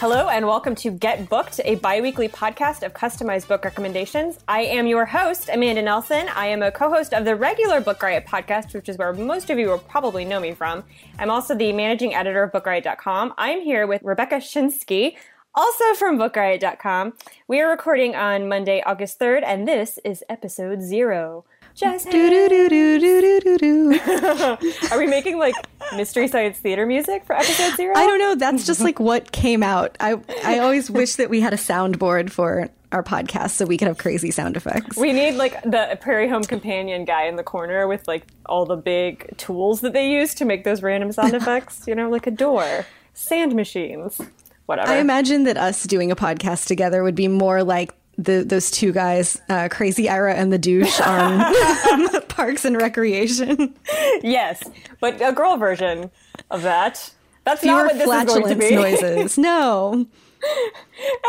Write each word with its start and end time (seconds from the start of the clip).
Hello, 0.00 0.30
and 0.30 0.46
welcome 0.46 0.74
to 0.76 0.90
Get 0.90 1.28
Booked, 1.28 1.60
a 1.62 1.74
bi 1.74 2.00
weekly 2.00 2.26
podcast 2.26 2.82
of 2.84 2.94
customized 2.94 3.48
book 3.48 3.66
recommendations. 3.66 4.38
I 4.48 4.62
am 4.62 4.86
your 4.86 5.04
host, 5.04 5.50
Amanda 5.52 5.82
Nelson. 5.82 6.26
I 6.34 6.46
am 6.46 6.62
a 6.62 6.72
co 6.72 6.88
host 6.88 7.12
of 7.12 7.26
the 7.26 7.36
regular 7.36 7.82
Book 7.82 8.02
Riot 8.02 8.24
podcast, 8.24 8.72
which 8.72 8.88
is 8.88 8.96
where 8.96 9.12
most 9.12 9.50
of 9.50 9.58
you 9.58 9.68
will 9.68 9.76
probably 9.76 10.24
know 10.24 10.40
me 10.40 10.54
from. 10.54 10.84
I'm 11.18 11.30
also 11.30 11.54
the 11.54 11.74
managing 11.74 12.14
editor 12.14 12.42
of 12.42 12.50
BookRiot.com. 12.50 13.34
I'm 13.36 13.60
here 13.60 13.86
with 13.86 14.00
Rebecca 14.02 14.36
Schinsky, 14.36 15.16
also 15.54 15.92
from 15.98 16.16
BookRiot.com. 16.16 17.12
We 17.46 17.60
are 17.60 17.68
recording 17.68 18.16
on 18.16 18.48
Monday, 18.48 18.82
August 18.86 19.20
3rd, 19.20 19.42
and 19.44 19.68
this 19.68 19.98
is 20.02 20.24
episode 20.30 20.80
zero. 20.80 21.44
Just 21.80 22.08
Are 24.92 24.98
we 24.98 25.06
making 25.06 25.38
like 25.38 25.54
mystery 25.96 26.28
science 26.28 26.58
theater 26.58 26.84
music 26.84 27.24
for 27.24 27.34
episode 27.34 27.74
zero? 27.74 27.94
I 27.96 28.06
don't 28.06 28.18
know. 28.18 28.34
That's 28.34 28.66
just 28.66 28.82
like 28.82 29.00
what 29.00 29.32
came 29.32 29.62
out. 29.62 29.96
I 29.98 30.16
I 30.44 30.58
always 30.58 30.90
wish 30.90 31.14
that 31.14 31.30
we 31.30 31.40
had 31.40 31.54
a 31.54 31.56
soundboard 31.56 32.30
for 32.30 32.68
our 32.92 33.02
podcast 33.02 33.52
so 33.52 33.64
we 33.64 33.78
could 33.78 33.88
have 33.88 33.96
crazy 33.96 34.30
sound 34.30 34.58
effects. 34.58 34.98
We 34.98 35.14
need 35.14 35.36
like 35.36 35.62
the 35.62 35.96
Prairie 36.02 36.28
Home 36.28 36.44
Companion 36.44 37.06
guy 37.06 37.24
in 37.24 37.36
the 37.36 37.44
corner 37.44 37.88
with 37.88 38.06
like 38.06 38.26
all 38.44 38.66
the 38.66 38.76
big 38.76 39.34
tools 39.38 39.80
that 39.80 39.94
they 39.94 40.10
use 40.10 40.34
to 40.34 40.44
make 40.44 40.64
those 40.64 40.82
random 40.82 41.12
sound 41.12 41.32
effects. 41.40 41.84
You 41.86 41.94
know, 41.94 42.10
like 42.10 42.26
a 42.26 42.30
door, 42.30 42.84
sand 43.14 43.54
machines, 43.54 44.20
whatever. 44.66 44.90
I 44.90 44.96
imagine 44.96 45.44
that 45.44 45.56
us 45.56 45.84
doing 45.84 46.10
a 46.10 46.16
podcast 46.16 46.66
together 46.66 47.02
would 47.02 47.14
be 47.14 47.28
more 47.28 47.64
like 47.64 47.94
the 48.24 48.44
those 48.44 48.70
two 48.70 48.92
guys, 48.92 49.40
uh, 49.48 49.68
Crazy 49.70 50.08
Ira 50.08 50.34
and 50.34 50.52
the 50.52 50.58
douche 50.58 51.00
on 51.06 52.20
Parks 52.28 52.64
and 52.64 52.76
Recreation. 52.76 53.74
yes, 54.22 54.62
but 55.00 55.20
a 55.20 55.32
girl 55.32 55.56
version 55.56 56.10
of 56.50 56.62
that. 56.62 57.12
That's 57.44 57.62
Fewer 57.62 57.72
not 57.72 57.84
what 57.86 57.94
this 57.94 58.08
is 58.08 58.24
going 58.34 58.48
to 58.48 58.54
be. 58.54 58.74
noises. 58.74 59.38
No, 59.38 60.06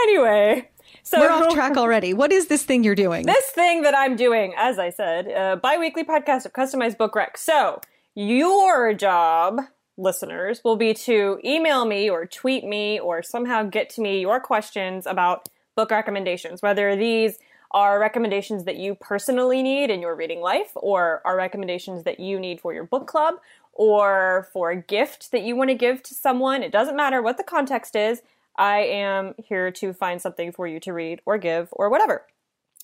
anyway, 0.04 0.70
so 1.04 1.20
we're 1.20 1.32
off 1.32 1.54
track 1.54 1.78
already. 1.78 2.14
What 2.14 2.32
is 2.32 2.48
this 2.48 2.64
thing 2.64 2.84
you're 2.84 2.96
doing? 2.96 3.26
This 3.26 3.50
thing 3.52 3.84
that 3.84 3.98
I'm 3.98 4.16
doing, 4.16 4.54
as 4.58 4.78
I 4.78 4.90
said, 4.90 5.28
a 5.28 5.58
bi-weekly 5.58 6.04
podcast 6.04 6.46
of 6.46 6.54
customized 6.54 6.98
book 6.98 7.16
rec. 7.16 7.38
So 7.38 7.80
your 8.14 8.94
job, 8.94 9.62
listeners, 9.98 10.62
will 10.66 10.76
be 10.76 10.94
to 10.94 11.40
email 11.46 11.86
me 11.86 12.10
or 12.10 12.26
tweet 12.26 12.66
me 12.66 13.00
or 13.00 13.24
somehow 13.24 13.64
get 13.64 13.90
to 13.92 14.02
me 14.02 14.20
your 14.22 14.42
questions 14.42 15.06
about 15.06 15.48
book 15.82 15.90
recommendations, 15.90 16.62
whether 16.62 16.96
these 16.96 17.40
are 17.72 18.00
recommendations 18.00 18.66
that 18.66 18.76
you 18.76 18.94
personally 18.94 19.64
need 19.64 19.90
in 19.90 20.00
your 20.00 20.16
reading 20.16 20.40
life 20.40 20.70
or 20.76 21.24
are 21.26 21.36
recommendations 21.36 22.04
that 22.04 22.20
you 22.20 22.40
need 22.40 22.62
for 22.62 22.72
your 22.72 22.84
book 22.84 23.08
club 23.08 23.34
or 23.74 24.48
for 24.54 24.70
a 24.70 24.76
gift 24.76 25.32
that 25.32 25.42
you 25.42 25.56
want 25.56 25.72
to 25.72 25.74
give 25.74 26.04
to 26.04 26.14
someone. 26.14 26.62
It 26.62 26.72
doesn't 26.72 26.96
matter 26.96 27.20
what 27.20 27.38
the 27.38 27.44
context 27.44 27.96
is. 27.96 28.22
I 28.58 28.82
am 28.82 29.34
here 29.40 29.72
to 29.72 29.92
find 29.92 30.22
something 30.22 30.52
for 30.52 30.68
you 30.68 30.80
to 30.82 30.94
read 30.94 31.20
or 31.26 31.40
give 31.40 31.70
or 31.72 31.90
whatever. 31.90 32.28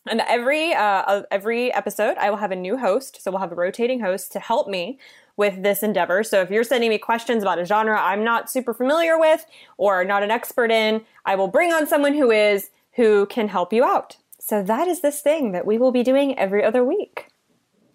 And 0.07 0.21
every 0.21 0.73
uh, 0.73 1.21
every 1.29 1.71
episode, 1.73 2.17
I 2.17 2.31
will 2.31 2.37
have 2.37 2.51
a 2.51 2.55
new 2.55 2.77
host. 2.77 3.21
So 3.21 3.29
we'll 3.29 3.41
have 3.41 3.51
a 3.51 3.55
rotating 3.55 3.99
host 3.99 4.31
to 4.31 4.39
help 4.39 4.67
me 4.67 4.97
with 5.35 5.61
this 5.61 5.83
endeavor. 5.83 6.23
So 6.23 6.41
if 6.41 6.49
you're 6.49 6.63
sending 6.63 6.89
me 6.89 6.97
questions 6.97 7.43
about 7.43 7.59
a 7.59 7.65
genre 7.65 8.01
I'm 8.01 8.23
not 8.23 8.49
super 8.49 8.73
familiar 8.73 9.19
with 9.19 9.45
or 9.77 10.03
not 10.03 10.23
an 10.23 10.31
expert 10.31 10.71
in, 10.71 11.03
I 11.25 11.35
will 11.35 11.47
bring 11.47 11.71
on 11.71 11.85
someone 11.85 12.15
who 12.15 12.31
is 12.31 12.71
who 12.97 13.25
can 13.27 13.47
help 13.47 13.71
you 13.71 13.83
out. 13.85 14.17
So 14.39 14.61
that 14.63 14.87
is 14.87 15.01
this 15.01 15.21
thing 15.21 15.53
that 15.53 15.65
we 15.65 15.77
will 15.77 15.91
be 15.91 16.03
doing 16.03 16.37
every 16.37 16.63
other 16.63 16.83
week. 16.83 17.27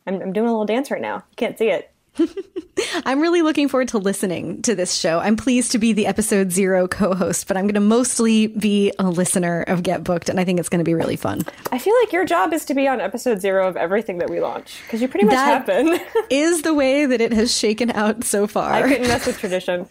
I'm, 0.06 0.20
I'm 0.20 0.32
doing 0.32 0.48
a 0.48 0.50
little 0.50 0.64
dance 0.64 0.90
right 0.90 1.00
now. 1.00 1.16
You 1.16 1.36
can't 1.36 1.58
see 1.58 1.68
it. 1.68 1.90
I'm 3.06 3.20
really 3.20 3.40
looking 3.40 3.68
forward 3.68 3.88
to 3.88 3.98
listening 3.98 4.60
to 4.62 4.74
this 4.74 4.94
show. 4.94 5.18
I'm 5.18 5.36
pleased 5.36 5.72
to 5.72 5.78
be 5.78 5.94
the 5.94 6.06
episode 6.06 6.52
zero 6.52 6.86
co 6.86 7.14
host, 7.14 7.48
but 7.48 7.56
I'm 7.56 7.64
going 7.64 7.74
to 7.74 7.80
mostly 7.80 8.48
be 8.48 8.92
a 8.98 9.08
listener 9.08 9.62
of 9.62 9.82
Get 9.82 10.04
Booked, 10.04 10.28
and 10.28 10.38
I 10.38 10.44
think 10.44 10.60
it's 10.60 10.68
going 10.68 10.80
to 10.80 10.84
be 10.84 10.94
really 10.94 11.16
fun. 11.16 11.40
I 11.70 11.78
feel 11.78 11.94
like 12.02 12.12
your 12.12 12.26
job 12.26 12.52
is 12.52 12.66
to 12.66 12.74
be 12.74 12.86
on 12.86 13.00
episode 13.00 13.40
zero 13.40 13.66
of 13.66 13.76
everything 13.76 14.19
that 14.19 14.28
we 14.28 14.40
launch 14.40 14.82
because 14.84 15.00
you 15.00 15.08
pretty 15.08 15.24
much 15.24 15.34
That 15.34 15.66
have 15.66 15.66
been. 15.66 16.00
is 16.30 16.62
the 16.62 16.74
way 16.74 17.06
that 17.06 17.20
it 17.22 17.32
has 17.32 17.56
shaken 17.56 17.90
out 17.92 18.24
so 18.24 18.46
far. 18.46 18.72
I 18.72 18.82
couldn't 18.82 19.08
mess 19.08 19.26
with 19.26 19.38
tradition. 19.38 19.88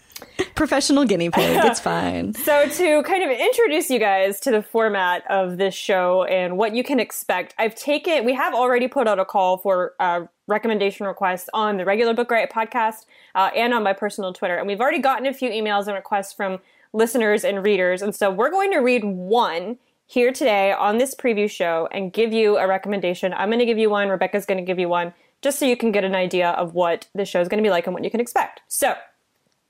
Professional 0.55 1.05
guinea 1.05 1.29
pig. 1.29 1.59
It's 1.63 1.79
fine. 1.91 2.33
So, 2.33 2.67
to 2.67 3.03
kind 3.03 3.23
of 3.23 3.31
introduce 3.31 3.89
you 3.89 3.99
guys 3.99 4.39
to 4.41 4.51
the 4.51 4.61
format 4.61 5.23
of 5.29 5.57
this 5.57 5.73
show 5.73 6.23
and 6.23 6.57
what 6.57 6.75
you 6.75 6.83
can 6.83 6.99
expect, 6.99 7.55
I've 7.57 7.75
taken, 7.75 8.25
we 8.25 8.33
have 8.33 8.53
already 8.53 8.87
put 8.87 9.07
out 9.07 9.19
a 9.19 9.25
call 9.25 9.57
for 9.57 9.93
uh, 9.99 10.25
recommendation 10.47 11.05
requests 11.05 11.49
on 11.53 11.77
the 11.77 11.85
regular 11.85 12.13
Book 12.13 12.29
Riot 12.29 12.51
podcast 12.51 13.05
uh, 13.35 13.49
and 13.55 13.73
on 13.73 13.83
my 13.83 13.93
personal 13.93 14.33
Twitter. 14.33 14.57
And 14.57 14.67
we've 14.67 14.81
already 14.81 14.99
gotten 14.99 15.25
a 15.25 15.33
few 15.33 15.49
emails 15.49 15.87
and 15.87 15.95
requests 15.95 16.33
from 16.33 16.59
listeners 16.93 17.43
and 17.43 17.63
readers. 17.63 18.01
And 18.01 18.13
so, 18.13 18.29
we're 18.29 18.51
going 18.51 18.71
to 18.71 18.79
read 18.79 19.03
one 19.03 19.77
here 20.05 20.33
today 20.33 20.73
on 20.73 20.97
this 20.97 21.15
preview 21.15 21.49
show 21.49 21.87
and 21.93 22.11
give 22.11 22.33
you 22.33 22.57
a 22.57 22.67
recommendation. 22.67 23.33
I'm 23.33 23.47
going 23.47 23.59
to 23.59 23.65
give 23.65 23.77
you 23.77 23.89
one, 23.89 24.09
Rebecca's 24.09 24.45
going 24.45 24.57
to 24.57 24.65
give 24.65 24.77
you 24.77 24.89
one, 24.89 25.13
just 25.41 25.57
so 25.57 25.65
you 25.65 25.77
can 25.77 25.93
get 25.93 26.03
an 26.03 26.15
idea 26.15 26.49
of 26.49 26.73
what 26.73 27.07
the 27.15 27.23
show 27.23 27.39
is 27.39 27.47
going 27.47 27.63
to 27.63 27.65
be 27.65 27.71
like 27.71 27.87
and 27.87 27.93
what 27.93 28.03
you 28.03 28.11
can 28.11 28.19
expect. 28.19 28.61
So, 28.67 28.95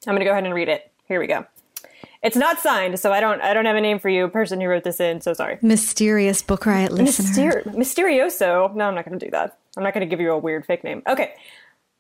I'm 0.08 0.14
going 0.14 0.20
to 0.20 0.26
go 0.26 0.32
ahead 0.32 0.46
and 0.46 0.54
read 0.54 0.70
it. 0.70 0.92
Here 1.08 1.20
we 1.20 1.28
go. 1.28 1.46
It's 2.24 2.38
not 2.38 2.60
signed, 2.60 3.00
so 3.00 3.12
I 3.12 3.20
don't 3.20 3.42
I 3.42 3.54
don't 3.54 3.66
have 3.66 3.76
a 3.76 3.82
name 3.82 3.98
for 3.98 4.10
you, 4.10 4.28
person 4.28 4.62
who 4.62 4.68
wrote 4.68 4.84
this 4.84 5.00
in. 5.00 5.22
So 5.22 5.34
sorry. 5.34 5.58
Mysterious 5.62 6.42
Book 6.44 6.66
Riot 6.66 6.92
listener. 6.92 7.64
Myster- 7.64 7.76
Mysterioso. 7.76 8.74
No, 8.76 8.88
I'm 8.88 8.96
not 8.96 9.06
going 9.06 9.18
to 9.18 9.26
do 9.26 9.32
that. 9.32 9.58
I'm 9.76 9.84
not 9.84 9.94
going 9.94 10.08
to 10.08 10.10
give 10.10 10.20
you 10.22 10.32
a 10.32 10.38
weird 10.38 10.66
fake 10.66 10.84
name. 10.84 11.02
Okay. 11.08 11.34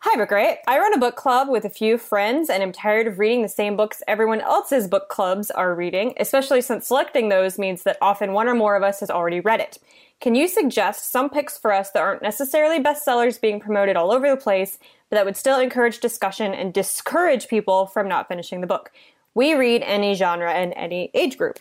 Hi, 0.03 0.17
Book 0.17 0.31
Riot. 0.31 0.59
I 0.67 0.79
run 0.79 0.93
a 0.95 0.99
book 0.99 1.15
club 1.15 1.47
with 1.47 1.63
a 1.63 1.69
few 1.69 1.97
friends 1.97 2.49
and 2.49 2.63
I'm 2.63 2.71
tired 2.71 3.05
of 3.05 3.19
reading 3.19 3.43
the 3.43 3.47
same 3.47 3.77
books 3.77 4.01
everyone 4.07 4.41
else's 4.41 4.87
book 4.87 5.09
clubs 5.09 5.51
are 5.51 5.75
reading, 5.75 6.15
especially 6.19 6.61
since 6.61 6.87
selecting 6.87 7.29
those 7.29 7.59
means 7.59 7.83
that 7.83 7.97
often 8.01 8.33
one 8.33 8.47
or 8.47 8.55
more 8.55 8.75
of 8.75 8.81
us 8.81 8.99
has 9.01 9.11
already 9.11 9.39
read 9.39 9.59
it. 9.59 9.77
Can 10.21 10.35
you 10.35 10.47
suggest 10.47 11.11
some 11.11 11.31
picks 11.31 11.57
for 11.57 11.73
us 11.73 11.91
that 11.91 11.99
aren't 11.99 12.21
necessarily 12.21 12.79
bestsellers 12.79 13.41
being 13.41 13.59
promoted 13.59 13.97
all 13.97 14.11
over 14.11 14.29
the 14.29 14.37
place, 14.37 14.77
but 15.09 15.15
that 15.15 15.25
would 15.25 15.35
still 15.35 15.59
encourage 15.59 15.99
discussion 15.99 16.53
and 16.53 16.71
discourage 16.71 17.47
people 17.47 17.87
from 17.87 18.07
not 18.07 18.27
finishing 18.27 18.61
the 18.61 18.67
book? 18.67 18.91
We 19.33 19.55
read 19.55 19.81
any 19.81 20.13
genre 20.13 20.53
and 20.53 20.73
any 20.75 21.09
age 21.15 21.39
group. 21.39 21.59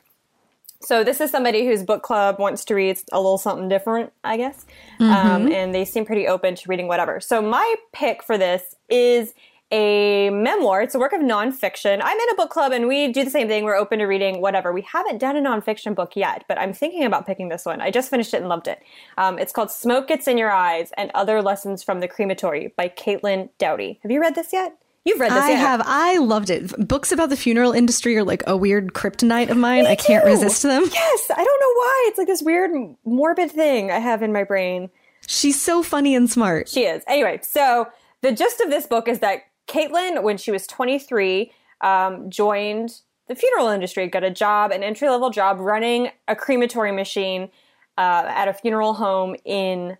So 0.83 1.05
this 1.05 1.21
is 1.21 1.31
somebody 1.31 1.67
whose 1.67 1.83
book 1.83 2.03
club 2.03 2.39
wants 2.39 2.65
to 2.67 2.75
read 2.75 2.99
a 3.13 3.17
little 3.21 3.39
something 3.39 3.69
different, 3.69 4.13
I 4.25 4.37
guess, 4.37 4.65
um, 4.99 5.51
and 5.53 5.75
they 5.75 5.85
seem 5.85 6.07
pretty 6.07 6.27
open 6.27 6.55
to 6.55 6.69
reading 6.69 6.89
whatever. 6.89 7.21
So 7.21 7.43
my 7.43 7.75
pick 7.93 8.23
for 8.23 8.39
this 8.39 8.75
is 8.89 9.35
a 9.71 10.31
memoir. 10.31 10.83
It's 10.83 10.95
a 10.95 10.99
work 10.99 11.13
of 11.13 11.21
nonfiction. 11.21 12.01
I'm 12.03 12.19
in 12.19 12.31
a 12.31 12.35
book 12.35 12.51
club 12.51 12.73
and 12.73 12.89
we 12.89 13.13
do 13.13 13.25
the 13.25 13.31
same 13.31 13.47
thing. 13.47 13.65
We're 13.65 13.77
open 13.77 14.01
to 14.01 14.07
reading 14.07 14.41
whatever. 14.41 14.73
We 14.73 14.83
haven't 14.83 15.19
done 15.19 15.37
a 15.37 15.41
nonfiction 15.41 15.95
book 15.95 16.17
yet, 16.17 16.45
but 16.49 16.59
I'm 16.59 16.73
thinking 16.73 17.05
about 17.05 17.27
picking 17.27 17.49
this 17.49 17.65
one. 17.65 17.81
I 17.81 17.91
just 17.91 18.11
finished 18.11 18.35
it 18.35 18.39
and 18.39 18.49
loved 18.49 18.67
it. 18.67 18.83
Um, 19.17 19.39
it's 19.39 19.53
called 19.53 19.71
Smoke 19.71 20.09
Gets 20.09 20.27
in 20.27 20.39
Your 20.39 20.51
Eyes 20.51 20.91
and 20.97 21.11
Other 21.15 21.41
Lessons 21.41 21.83
from 21.83 22.01
the 22.01 22.09
Crematory 22.09 22.73
by 22.77 22.89
Caitlin 22.89 23.51
Doughty. 23.59 24.01
Have 24.03 24.11
you 24.11 24.21
read 24.21 24.35
this 24.35 24.53
yet? 24.53 24.77
You've 25.05 25.19
read 25.19 25.31
this, 25.31 25.45
I 25.45 25.53
yeah. 25.53 25.57
have. 25.57 25.83
I 25.87 26.19
loved 26.19 26.51
it. 26.51 26.87
Books 26.87 27.11
about 27.11 27.31
the 27.31 27.37
funeral 27.37 27.73
industry 27.73 28.17
are 28.19 28.25
like 28.25 28.43
a 28.47 28.55
weird 28.55 28.93
kryptonite 28.93 29.49
of 29.49 29.57
mine. 29.57 29.87
I 29.87 29.95
can't 29.95 30.25
too. 30.25 30.31
resist 30.31 30.63
them. 30.63 30.85
Yes, 30.93 31.31
I 31.31 31.43
don't 31.43 31.61
know 31.61 31.75
why. 31.75 32.05
It's 32.09 32.19
like 32.19 32.27
this 32.27 32.43
weird 32.43 32.71
morbid 33.07 33.51
thing 33.51 33.91
I 33.91 33.99
have 33.99 34.23
in 34.23 34.31
my 34.31 34.45
brain. 34.45 34.91
She's 35.27 35.61
so 35.61 35.83
funny 35.83 36.15
and 36.15 36.29
smart. 36.29 36.69
She 36.69 36.85
is. 36.85 37.03
Anyway, 37.07 37.41
so 37.43 37.89
the 38.21 38.33
gist 38.33 38.61
of 38.61 38.69
this 38.69 38.87
book 38.87 39.09
is 39.09 39.21
that 39.21 39.45
Caitlin, 39.71 40.23
when 40.23 40.37
she 40.37 40.51
was 40.51 40.67
23, 40.67 41.53
um, 41.81 42.29
joined 42.29 43.01
the 43.29 43.35
funeral 43.37 43.69
industry, 43.69 44.09
got 44.09 44.25
a 44.25 44.31
job, 44.31 44.73
an 44.73 44.83
entry 44.83 45.09
level 45.09 45.31
job 45.31 45.61
running 45.61 46.11
a 46.27 46.35
crematory 46.35 46.91
machine 46.91 47.49
uh, 47.97 48.25
at 48.27 48.49
a 48.49 48.53
funeral 48.53 48.95
home 48.95 49.37
in 49.45 49.97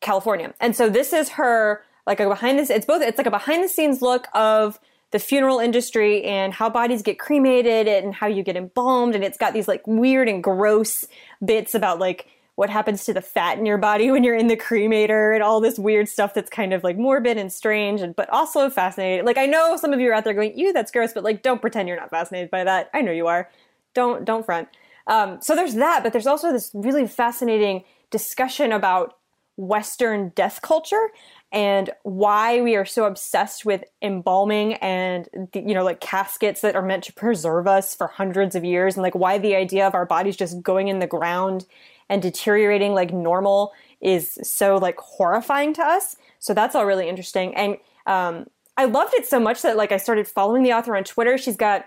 California. 0.00 0.52
And 0.60 0.76
so 0.76 0.90
this 0.90 1.12
is 1.12 1.30
her 1.30 1.82
like 2.06 2.20
a 2.20 2.28
behind 2.28 2.58
this. 2.58 2.68
It's 2.68 2.84
both. 2.84 3.00
It's 3.00 3.16
like 3.16 3.26
a 3.26 3.30
behind 3.30 3.64
the 3.64 3.68
scenes 3.68 4.02
look 4.02 4.28
of 4.34 4.78
the 5.12 5.18
funeral 5.18 5.60
industry 5.60 6.24
and 6.24 6.52
how 6.52 6.68
bodies 6.68 7.00
get 7.00 7.18
cremated 7.18 7.88
and 7.88 8.14
how 8.14 8.26
you 8.26 8.42
get 8.42 8.56
embalmed. 8.56 9.14
And 9.14 9.24
it's 9.24 9.38
got 9.38 9.54
these 9.54 9.68
like 9.68 9.86
weird 9.86 10.28
and 10.28 10.44
gross 10.44 11.06
bits 11.42 11.74
about 11.74 11.98
like 11.98 12.26
what 12.56 12.70
happens 12.70 13.04
to 13.04 13.12
the 13.12 13.20
fat 13.20 13.58
in 13.58 13.66
your 13.66 13.78
body 13.78 14.10
when 14.10 14.22
you're 14.22 14.36
in 14.36 14.46
the 14.46 14.56
cremator 14.56 15.34
and 15.34 15.42
all 15.42 15.60
this 15.60 15.78
weird 15.78 16.08
stuff 16.08 16.34
that's 16.34 16.50
kind 16.50 16.72
of 16.72 16.84
like 16.84 16.96
morbid 16.96 17.36
and 17.36 17.52
strange 17.52 18.00
and 18.00 18.14
but 18.14 18.28
also 18.30 18.70
fascinating. 18.70 19.24
Like 19.26 19.38
I 19.38 19.46
know 19.46 19.76
some 19.76 19.92
of 19.92 20.00
you 20.00 20.10
are 20.10 20.14
out 20.14 20.24
there 20.24 20.34
going, 20.34 20.56
"Ew, 20.56 20.72
that's 20.72 20.92
gross," 20.92 21.12
but 21.12 21.24
like 21.24 21.42
don't 21.42 21.60
pretend 21.60 21.88
you're 21.88 21.98
not 21.98 22.10
fascinated 22.10 22.50
by 22.50 22.64
that. 22.64 22.90
I 22.94 23.00
know 23.00 23.12
you 23.12 23.26
are. 23.26 23.50
Don't 23.94 24.24
don't 24.24 24.44
front. 24.44 24.68
Um, 25.06 25.38
so 25.42 25.54
there's 25.54 25.74
that, 25.74 26.02
but 26.02 26.12
there's 26.12 26.26
also 26.26 26.52
this 26.52 26.70
really 26.72 27.06
fascinating 27.06 27.84
discussion 28.10 28.72
about 28.72 29.18
Western 29.56 30.30
death 30.30 30.62
culture 30.62 31.10
and 31.54 31.90
why 32.02 32.60
we 32.60 32.74
are 32.74 32.84
so 32.84 33.04
obsessed 33.04 33.64
with 33.64 33.84
embalming 34.02 34.74
and 34.74 35.28
you 35.54 35.72
know 35.72 35.84
like 35.84 36.00
caskets 36.00 36.60
that 36.60 36.74
are 36.74 36.82
meant 36.82 37.04
to 37.04 37.12
preserve 37.12 37.68
us 37.68 37.94
for 37.94 38.08
hundreds 38.08 38.56
of 38.56 38.64
years 38.64 38.96
and 38.96 39.02
like 39.02 39.14
why 39.14 39.38
the 39.38 39.54
idea 39.54 39.86
of 39.86 39.94
our 39.94 40.04
bodies 40.04 40.36
just 40.36 40.60
going 40.62 40.88
in 40.88 40.98
the 40.98 41.06
ground 41.06 41.64
and 42.10 42.20
deteriorating 42.20 42.92
like 42.92 43.14
normal 43.14 43.72
is 44.00 44.38
so 44.42 44.76
like 44.76 44.98
horrifying 44.98 45.72
to 45.72 45.82
us. 45.82 46.16
So 46.40 46.52
that's 46.52 46.74
all 46.74 46.84
really 46.84 47.08
interesting. 47.08 47.54
And 47.54 47.78
um, 48.06 48.46
i 48.76 48.84
loved 48.84 49.14
it 49.14 49.24
so 49.24 49.38
much 49.38 49.62
that 49.62 49.76
like 49.76 49.92
i 49.92 49.96
started 49.96 50.26
following 50.26 50.64
the 50.64 50.72
author 50.72 50.96
on 50.96 51.04
twitter. 51.04 51.38
She's 51.38 51.56
got 51.56 51.86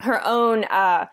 her 0.00 0.26
own 0.26 0.64
uh, 0.64 1.06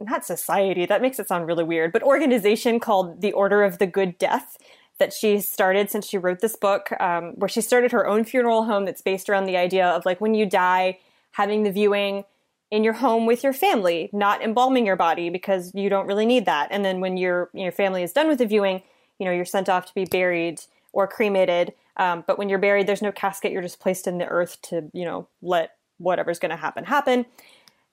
not 0.00 0.24
society 0.24 0.86
that 0.86 1.02
makes 1.02 1.18
it 1.18 1.28
sound 1.28 1.46
really 1.46 1.64
weird 1.64 1.92
but 1.92 2.02
organization 2.02 2.80
called 2.80 3.20
the 3.20 3.32
order 3.32 3.62
of 3.62 3.78
the 3.78 3.86
good 3.86 4.16
death 4.18 4.56
that 4.98 5.12
she 5.12 5.40
started 5.40 5.90
since 5.90 6.06
she 6.06 6.18
wrote 6.18 6.40
this 6.40 6.56
book, 6.56 6.90
um, 7.00 7.32
where 7.36 7.48
she 7.48 7.60
started 7.60 7.92
her 7.92 8.06
own 8.06 8.24
funeral 8.24 8.64
home 8.64 8.84
that's 8.84 9.02
based 9.02 9.28
around 9.28 9.46
the 9.46 9.56
idea 9.56 9.86
of 9.86 10.04
like 10.04 10.20
when 10.20 10.34
you 10.34 10.46
die, 10.46 10.98
having 11.32 11.62
the 11.62 11.72
viewing 11.72 12.24
in 12.70 12.84
your 12.84 12.94
home 12.94 13.26
with 13.26 13.42
your 13.42 13.52
family, 13.52 14.10
not 14.12 14.42
embalming 14.42 14.84
your 14.84 14.96
body 14.96 15.30
because 15.30 15.72
you 15.74 15.88
don't 15.88 16.06
really 16.06 16.26
need 16.26 16.44
that. 16.44 16.68
And 16.70 16.84
then 16.84 17.00
when 17.00 17.16
your 17.16 17.50
your 17.54 17.72
family 17.72 18.02
is 18.02 18.12
done 18.12 18.28
with 18.28 18.38
the 18.38 18.46
viewing, 18.46 18.82
you 19.18 19.26
know 19.26 19.32
you're 19.32 19.44
sent 19.44 19.68
off 19.68 19.86
to 19.86 19.94
be 19.94 20.04
buried 20.04 20.60
or 20.92 21.06
cremated. 21.06 21.72
Um, 21.96 22.24
but 22.26 22.38
when 22.38 22.48
you're 22.48 22.58
buried, 22.58 22.86
there's 22.86 23.02
no 23.02 23.12
casket; 23.12 23.52
you're 23.52 23.62
just 23.62 23.80
placed 23.80 24.06
in 24.06 24.18
the 24.18 24.26
earth 24.26 24.60
to 24.62 24.90
you 24.92 25.04
know 25.04 25.28
let 25.42 25.76
whatever's 25.98 26.38
going 26.38 26.50
to 26.50 26.56
happen 26.56 26.84
happen. 26.84 27.26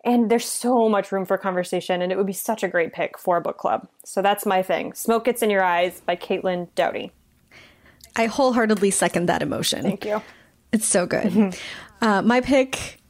And 0.06 0.30
there's 0.30 0.46
so 0.46 0.88
much 0.88 1.12
room 1.12 1.26
for 1.26 1.36
conversation, 1.38 2.02
and 2.02 2.12
it 2.12 2.18
would 2.18 2.28
be 2.28 2.34
such 2.34 2.62
a 2.64 2.68
great 2.68 2.94
pick 2.94 3.18
for 3.18 3.38
a 3.38 3.42
book 3.42 3.58
club. 3.58 3.88
So 4.04 4.22
that's 4.22 4.46
my 4.46 4.62
thing. 4.62 4.94
Smoke 4.94 5.26
Gets 5.26 5.42
in 5.42 5.50
Your 5.50 5.64
Eyes 5.64 6.00
by 6.00 6.16
Caitlin 6.16 6.68
Doughty. 6.76 7.12
I 8.16 8.28
wholeheartedly 8.28 8.92
second 8.92 9.26
that 9.26 9.42
emotion. 9.42 9.82
Thank 9.82 10.06
you. 10.06 10.22
It's 10.72 10.86
so 10.86 11.06
good. 11.08 11.58
Uh, 12.02 12.22
my 12.22 12.42
pick 12.42 13.02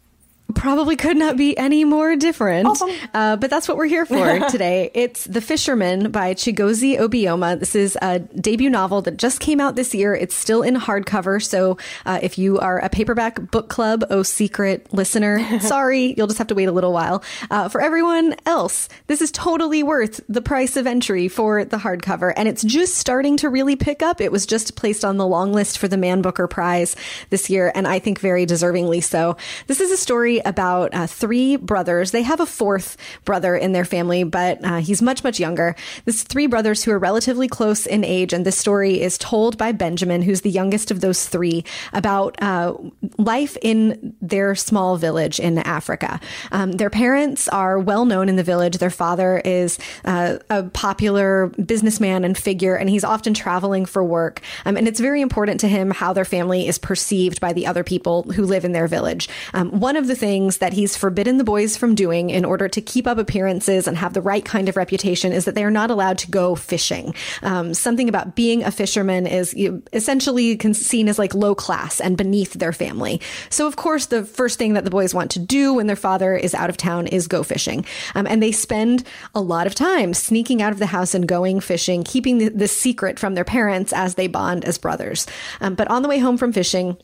probably 0.53 0.95
could 0.95 1.17
not 1.17 1.37
be 1.37 1.57
any 1.57 1.83
more 1.83 2.15
different. 2.15 2.67
Awesome. 2.67 2.91
Uh, 3.13 3.35
but 3.35 3.49
that's 3.49 3.67
what 3.67 3.77
we're 3.77 3.85
here 3.85 4.05
for 4.05 4.39
today. 4.49 4.91
It's 4.93 5.25
The 5.25 5.41
Fishermen 5.41 6.11
by 6.11 6.33
Chigozie 6.35 6.99
Obioma. 6.99 7.59
This 7.59 7.75
is 7.75 7.97
a 8.01 8.19
debut 8.19 8.69
novel 8.69 9.01
that 9.03 9.17
just 9.17 9.39
came 9.39 9.59
out 9.59 9.75
this 9.75 9.95
year. 9.95 10.13
It's 10.13 10.35
still 10.35 10.61
in 10.61 10.75
hardcover. 10.75 11.43
So 11.43 11.77
uh, 12.05 12.19
if 12.21 12.37
you 12.37 12.59
are 12.59 12.79
a 12.79 12.89
paperback 12.89 13.51
book 13.51 13.69
club, 13.69 14.03
oh 14.09 14.21
secret 14.21 14.93
listener, 14.93 15.59
sorry, 15.61 16.13
you'll 16.15 16.27
just 16.27 16.37
have 16.37 16.47
to 16.47 16.55
wait 16.55 16.65
a 16.65 16.71
little 16.71 16.93
while. 16.93 17.23
Uh, 17.49 17.67
for 17.67 17.81
everyone 17.81 18.35
else, 18.45 18.87
this 19.07 19.21
is 19.21 19.31
totally 19.31 19.81
worth 19.81 20.21
the 20.29 20.41
price 20.41 20.77
of 20.77 20.85
entry 20.85 21.27
for 21.27 21.65
the 21.65 21.77
hardcover. 21.77 22.33
And 22.35 22.47
it's 22.47 22.63
just 22.63 22.95
starting 22.95 23.37
to 23.37 23.49
really 23.49 23.75
pick 23.75 24.03
up. 24.03 24.21
It 24.21 24.31
was 24.31 24.45
just 24.45 24.75
placed 24.75 25.03
on 25.03 25.17
the 25.17 25.27
long 25.27 25.53
list 25.53 25.79
for 25.79 25.87
the 25.87 25.97
Man 25.97 26.21
Booker 26.21 26.47
Prize 26.47 26.95
this 27.31 27.49
year. 27.49 27.71
And 27.73 27.87
I 27.87 27.97
think 27.97 28.19
very 28.19 28.45
deservingly 28.45 29.03
so. 29.03 29.37
This 29.67 29.81
is 29.81 29.91
a 29.91 29.97
story 29.97 30.34
about 30.39 30.93
uh, 30.93 31.07
three 31.07 31.55
brothers. 31.55 32.11
They 32.11 32.23
have 32.23 32.39
a 32.39 32.45
fourth 32.45 32.97
brother 33.23 33.55
in 33.55 33.71
their 33.71 33.85
family, 33.85 34.23
but 34.23 34.63
uh, 34.63 34.77
he's 34.77 35.01
much, 35.01 35.23
much 35.23 35.39
younger. 35.39 35.75
This 36.05 36.23
three 36.23 36.47
brothers 36.47 36.83
who 36.83 36.91
are 36.91 36.99
relatively 36.99 37.47
close 37.47 37.85
in 37.85 38.03
age. 38.03 38.33
And 38.33 38.45
this 38.45 38.57
story 38.57 39.01
is 39.01 39.17
told 39.17 39.57
by 39.57 39.71
Benjamin, 39.71 40.21
who's 40.21 40.41
the 40.41 40.49
youngest 40.49 40.91
of 40.91 41.01
those 41.01 41.27
three, 41.27 41.63
about 41.93 42.41
uh, 42.41 42.73
life 43.17 43.57
in 43.61 44.15
their 44.21 44.55
small 44.55 44.97
village 44.97 45.39
in 45.39 45.59
Africa. 45.59 46.19
Um, 46.51 46.73
their 46.73 46.89
parents 46.89 47.47
are 47.49 47.79
well 47.79 48.05
known 48.05 48.29
in 48.29 48.35
the 48.35 48.43
village. 48.43 48.77
Their 48.77 48.89
father 48.89 49.41
is 49.45 49.77
uh, 50.03 50.37
a 50.49 50.63
popular 50.63 51.47
businessman 51.47 52.23
and 52.23 52.37
figure, 52.37 52.75
and 52.75 52.89
he's 52.89 53.03
often 53.03 53.33
traveling 53.33 53.85
for 53.85 54.03
work. 54.03 54.41
Um, 54.65 54.77
and 54.77 54.87
it's 54.87 54.99
very 54.99 55.21
important 55.21 55.59
to 55.61 55.67
him 55.67 55.91
how 55.91 56.13
their 56.13 56.25
family 56.25 56.67
is 56.67 56.77
perceived 56.77 57.39
by 57.39 57.53
the 57.53 57.67
other 57.67 57.83
people 57.83 58.23
who 58.23 58.45
live 58.45 58.65
in 58.65 58.71
their 58.71 58.87
village. 58.87 59.29
Um, 59.53 59.79
one 59.79 59.95
of 59.95 60.07
the 60.07 60.15
things 60.15 60.24
that 60.57 60.73
he's 60.73 60.97
forbidden 60.97 61.37
the 61.37 61.43
boys 61.43 61.77
from 61.77 61.95
doing 61.95 62.29
in 62.29 62.45
order 62.45 62.67
to 62.67 62.81
keep 62.81 63.07
up 63.07 63.17
appearances 63.17 63.87
and 63.87 63.97
have 63.97 64.13
the 64.13 64.21
right 64.21 64.43
kind 64.43 64.67
of 64.67 64.75
reputation 64.75 65.31
is 65.31 65.45
that 65.45 65.55
they 65.55 65.63
are 65.63 65.71
not 65.71 65.91
allowed 65.91 66.17
to 66.17 66.31
go 66.31 66.55
fishing. 66.55 67.13
Um, 67.43 67.73
something 67.73 68.09
about 68.09 68.35
being 68.35 68.63
a 68.63 68.71
fisherman 68.71 69.27
is 69.27 69.53
you, 69.53 69.83
essentially 69.93 70.57
seen 70.73 71.07
as 71.07 71.19
like 71.19 71.33
low 71.33 71.53
class 71.55 72.01
and 72.01 72.17
beneath 72.17 72.53
their 72.53 72.73
family. 72.73 73.21
So, 73.49 73.67
of 73.67 73.75
course, 73.75 74.07
the 74.07 74.25
first 74.25 74.57
thing 74.57 74.73
that 74.73 74.83
the 74.83 74.89
boys 74.89 75.13
want 75.13 75.31
to 75.31 75.39
do 75.39 75.73
when 75.75 75.87
their 75.87 75.95
father 75.95 76.35
is 76.35 76.53
out 76.53 76.69
of 76.69 76.77
town 76.77 77.07
is 77.07 77.27
go 77.27 77.43
fishing. 77.43 77.85
Um, 78.15 78.25
and 78.27 78.41
they 78.41 78.51
spend 78.51 79.03
a 79.33 79.41
lot 79.41 79.67
of 79.67 79.75
time 79.75 80.13
sneaking 80.13 80.61
out 80.61 80.73
of 80.73 80.79
the 80.79 80.85
house 80.87 81.13
and 81.13 81.27
going 81.27 81.59
fishing, 81.59 82.03
keeping 82.03 82.39
the, 82.39 82.49
the 82.49 82.67
secret 82.67 83.19
from 83.19 83.35
their 83.35 83.45
parents 83.45 83.93
as 83.93 84.15
they 84.15 84.27
bond 84.27 84.65
as 84.65 84.77
brothers. 84.77 85.27
Um, 85.61 85.75
but 85.75 85.89
on 85.89 86.01
the 86.01 86.09
way 86.09 86.19
home 86.19 86.37
from 86.37 86.51
fishing, 86.51 86.97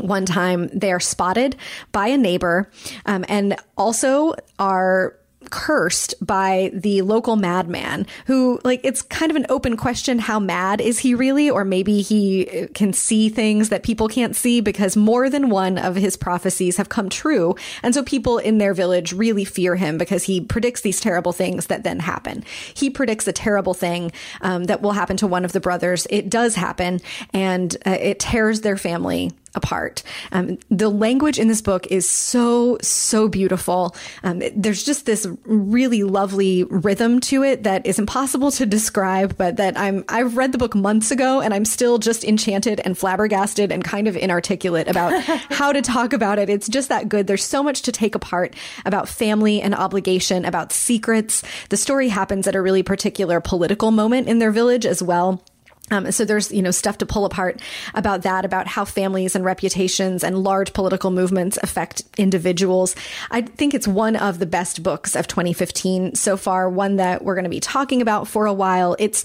one 0.00 0.26
time 0.26 0.68
they 0.68 0.92
are 0.92 1.00
spotted 1.00 1.56
by 1.92 2.08
a 2.08 2.18
neighbor 2.18 2.70
um, 3.06 3.24
and 3.28 3.56
also 3.76 4.34
are 4.58 5.16
cursed 5.50 6.14
by 6.24 6.70
the 6.74 7.02
local 7.02 7.36
madman 7.36 8.06
who 8.26 8.60
like 8.64 8.80
it's 8.82 9.02
kind 9.02 9.30
of 9.30 9.36
an 9.36 9.46
open 9.48 9.76
question 9.76 10.18
how 10.18 10.38
mad 10.38 10.80
is 10.80 10.98
he 10.98 11.14
really 11.14 11.50
or 11.50 11.64
maybe 11.64 12.02
he 12.02 12.68
can 12.74 12.92
see 12.92 13.28
things 13.28 13.68
that 13.68 13.82
people 13.82 14.08
can't 14.08 14.36
see 14.36 14.60
because 14.60 14.96
more 14.96 15.28
than 15.28 15.50
one 15.50 15.78
of 15.78 15.96
his 15.96 16.16
prophecies 16.16 16.76
have 16.76 16.88
come 16.88 17.08
true. 17.08 17.54
And 17.82 17.94
so 17.94 18.02
people 18.02 18.38
in 18.38 18.58
their 18.58 18.74
village 18.74 19.12
really 19.12 19.44
fear 19.44 19.76
him 19.76 19.98
because 19.98 20.24
he 20.24 20.40
predicts 20.40 20.80
these 20.80 21.00
terrible 21.00 21.32
things 21.32 21.66
that 21.66 21.84
then 21.84 22.00
happen. 22.00 22.44
He 22.74 22.90
predicts 22.90 23.26
a 23.26 23.32
terrible 23.32 23.74
thing 23.74 24.12
um, 24.40 24.64
that 24.64 24.82
will 24.82 24.92
happen 24.92 25.16
to 25.18 25.26
one 25.26 25.44
of 25.44 25.52
the 25.52 25.60
brothers. 25.60 26.06
It 26.10 26.30
does 26.30 26.54
happen 26.54 27.00
and 27.32 27.76
uh, 27.86 27.96
it 28.00 28.18
tears 28.18 28.62
their 28.62 28.76
family 28.76 29.32
apart. 29.54 30.02
Um, 30.32 30.58
the 30.70 30.88
language 30.88 31.38
in 31.38 31.48
this 31.48 31.62
book 31.62 31.86
is 31.88 32.08
so, 32.08 32.78
so 32.82 33.28
beautiful. 33.28 33.94
Um, 34.22 34.42
there's 34.54 34.82
just 34.82 35.06
this 35.06 35.26
really 35.44 36.02
lovely 36.02 36.64
rhythm 36.64 37.20
to 37.20 37.42
it 37.42 37.62
that 37.62 37.86
is 37.86 37.98
impossible 37.98 38.50
to 38.52 38.66
describe, 38.66 39.36
but 39.36 39.56
that 39.56 39.78
I'm, 39.78 40.04
I've 40.08 40.36
read 40.36 40.52
the 40.52 40.58
book 40.58 40.74
months 40.74 41.10
ago 41.10 41.40
and 41.40 41.54
I'm 41.54 41.64
still 41.64 41.98
just 41.98 42.24
enchanted 42.24 42.80
and 42.84 42.96
flabbergasted 42.96 43.70
and 43.70 43.84
kind 43.84 44.08
of 44.08 44.16
inarticulate 44.16 44.88
about 44.88 45.22
how 45.24 45.72
to 45.72 45.82
talk 45.82 46.12
about 46.12 46.38
it. 46.38 46.50
It's 46.50 46.68
just 46.68 46.88
that 46.88 47.08
good. 47.08 47.26
There's 47.26 47.44
so 47.44 47.62
much 47.62 47.82
to 47.82 47.92
take 47.92 48.14
apart 48.14 48.54
about 48.84 49.08
family 49.08 49.60
and 49.60 49.74
obligation, 49.74 50.44
about 50.44 50.72
secrets. 50.72 51.42
The 51.68 51.76
story 51.76 52.08
happens 52.08 52.46
at 52.46 52.54
a 52.54 52.62
really 52.62 52.82
particular 52.82 53.40
political 53.40 53.90
moment 53.90 54.28
in 54.28 54.38
their 54.38 54.50
village 54.50 54.86
as 54.86 55.02
well. 55.02 55.42
Um, 55.90 56.10
so 56.12 56.24
there's 56.24 56.50
you 56.50 56.62
know 56.62 56.70
stuff 56.70 56.98
to 56.98 57.06
pull 57.06 57.26
apart 57.26 57.60
about 57.92 58.22
that 58.22 58.46
about 58.46 58.66
how 58.66 58.86
families 58.86 59.34
and 59.36 59.44
reputations 59.44 60.24
and 60.24 60.38
large 60.38 60.72
political 60.72 61.10
movements 61.10 61.58
affect 61.62 62.04
individuals 62.16 62.96
i 63.30 63.42
think 63.42 63.74
it's 63.74 63.86
one 63.86 64.16
of 64.16 64.38
the 64.38 64.46
best 64.46 64.82
books 64.82 65.14
of 65.14 65.26
2015 65.26 66.14
so 66.14 66.38
far 66.38 66.70
one 66.70 66.96
that 66.96 67.22
we're 67.22 67.34
going 67.34 67.44
to 67.44 67.50
be 67.50 67.60
talking 67.60 68.00
about 68.00 68.26
for 68.26 68.46
a 68.46 68.52
while 68.52 68.96
it's 68.98 69.24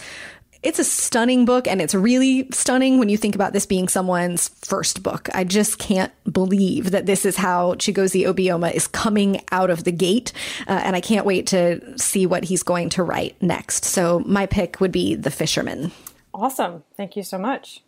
it's 0.62 0.80
a 0.80 0.84
stunning 0.84 1.46
book 1.46 1.68
and 1.68 1.82
it's 1.82 1.96
really 1.96 2.48
stunning 2.51 3.00
when 3.00 3.08
you 3.08 3.16
think 3.16 3.36
about 3.36 3.54
this 3.54 3.66
being 3.66 3.88
someone's 3.88 4.50
first 4.50 5.01
book. 5.01 5.30
I 5.34 5.46
just 5.46 5.80
can't 5.80 6.12
believe 6.30 6.92
that 6.92 7.06
this 7.06 7.25
is 7.25 7.38
how 7.38 7.75
Chigozie 7.75 8.28
Obioma 8.28 8.74
is 8.74 8.88
coming 8.88 9.42
out 9.54 9.70
of 9.70 9.86
the 9.86 9.92
gate. 9.94 10.34
Uh, 10.68 10.82
and 10.84 10.98
I 10.98 11.01
can't 11.01 11.25
wait 11.25 11.48
to 11.48 11.98
see 11.98 12.25
what 12.25 12.44
he's 12.44 12.63
going 12.63 12.89
to 12.89 13.04
write 13.04 13.42
next. 13.42 13.86
So 13.86 14.20
my 14.25 14.48
pick 14.48 14.82
would 14.82 14.92
be 14.92 15.16
The 15.16 15.32
Fishermen. 15.32 15.92
Awesome. 16.39 16.84
Thank 16.96 17.17
you 17.17 17.24
so 17.24 17.38
much. 17.38 17.84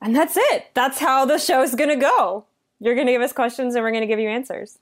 And 0.00 0.16
that's 0.16 0.36
it. 0.36 0.68
That's 0.72 0.98
how 0.98 1.26
the 1.26 1.38
show 1.38 1.62
is 1.62 1.74
going 1.74 1.90
to 1.90 1.96
go. 1.96 2.46
You're 2.80 2.94
going 2.94 3.06
to 3.06 3.12
give 3.12 3.22
us 3.22 3.34
questions 3.34 3.74
and 3.74 3.84
we're 3.84 3.90
going 3.90 4.00
to 4.00 4.06
give 4.06 4.18
you 4.18 4.28
answers. 4.30 4.78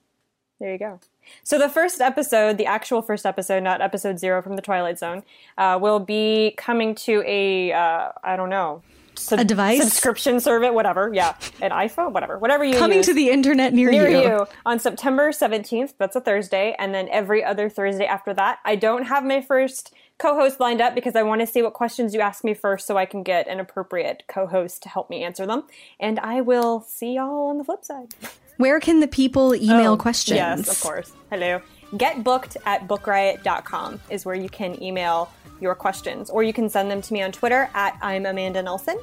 There 0.60 0.70
you 0.70 0.78
go. 0.78 1.00
So, 1.42 1.58
the 1.58 1.68
first 1.68 2.00
episode, 2.00 2.58
the 2.58 2.66
actual 2.66 3.02
first 3.02 3.26
episode, 3.26 3.64
not 3.64 3.80
episode 3.80 4.18
zero 4.20 4.42
from 4.42 4.54
the 4.54 4.62
Twilight 4.62 4.98
Zone, 4.98 5.24
uh, 5.58 5.78
will 5.80 5.98
be 5.98 6.54
coming 6.56 6.94
to 6.96 7.24
a 7.26 7.72
uh, 7.72 8.12
I 8.22 8.36
don't 8.36 8.50
know, 8.50 8.82
sub- 9.14 9.40
a 9.40 9.44
device, 9.44 9.82
subscription 9.82 10.38
service, 10.38 10.70
whatever. 10.70 11.10
Yeah, 11.12 11.34
an 11.60 11.70
iPhone, 11.72 12.12
whatever, 12.12 12.38
whatever 12.38 12.64
you 12.64 12.78
coming 12.78 12.98
use. 12.98 13.06
to 13.06 13.14
the 13.14 13.30
internet 13.30 13.72
near, 13.72 13.90
near 13.90 14.08
you. 14.08 14.22
you 14.22 14.46
on 14.64 14.78
September 14.78 15.30
17th. 15.30 15.94
That's 15.98 16.14
a 16.14 16.20
Thursday, 16.20 16.76
and 16.78 16.94
then 16.94 17.08
every 17.08 17.42
other 17.42 17.68
Thursday 17.68 18.06
after 18.06 18.32
that. 18.34 18.60
I 18.64 18.76
don't 18.76 19.04
have 19.04 19.24
my 19.24 19.40
first 19.40 19.92
co-host 20.18 20.60
lined 20.60 20.80
up 20.80 20.94
because 20.94 21.16
I 21.16 21.22
want 21.22 21.40
to 21.40 21.46
see 21.46 21.62
what 21.62 21.72
questions 21.74 22.14
you 22.14 22.20
ask 22.20 22.44
me 22.44 22.54
first 22.54 22.86
so 22.86 22.96
I 22.96 23.04
can 23.06 23.22
get 23.22 23.48
an 23.48 23.60
appropriate 23.60 24.22
co-host 24.28 24.82
to 24.84 24.88
help 24.88 25.10
me 25.10 25.22
answer 25.24 25.46
them. 25.46 25.64
And 26.00 26.18
I 26.20 26.40
will 26.40 26.80
see 26.82 27.14
y'all 27.14 27.48
on 27.48 27.58
the 27.58 27.64
flip 27.64 27.84
side. 27.84 28.14
Where 28.56 28.78
can 28.80 29.00
the 29.00 29.08
people 29.08 29.54
email 29.54 29.92
Oh, 29.94 29.96
questions? 29.96 30.36
Yes, 30.36 30.70
of 30.70 30.80
course. 30.80 31.12
Hello. 31.30 31.60
Get 31.96 32.22
booked 32.24 32.56
at 32.64 32.86
bookriot.com 32.88 34.00
is 34.10 34.24
where 34.24 34.34
you 34.34 34.48
can 34.48 34.80
email 34.82 35.30
your 35.60 35.74
questions, 35.74 36.30
or 36.30 36.42
you 36.42 36.52
can 36.52 36.68
send 36.68 36.90
them 36.90 37.00
to 37.02 37.12
me 37.12 37.22
on 37.22 37.32
Twitter 37.32 37.68
at 37.74 37.96
I'm 38.02 38.26
Amanda 38.26 38.62
Nelson, 38.62 38.98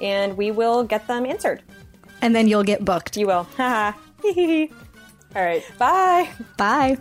and 0.00 0.36
we 0.36 0.50
will 0.50 0.82
get 0.84 1.06
them 1.06 1.26
answered. 1.26 1.62
And 2.22 2.34
then 2.34 2.48
you'll 2.48 2.64
get 2.64 2.84
booked. 2.84 3.16
You 3.16 3.26
will. 3.28 3.44
Haha. 3.56 3.96
All 5.36 5.42
right. 5.44 5.64
Bye. 5.78 6.28
Bye. 6.56 6.98